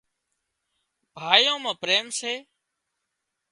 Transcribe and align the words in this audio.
ڀائيان 1.15 1.57
مان 1.63 1.75
پريم 1.81 2.07
سي 2.19 2.33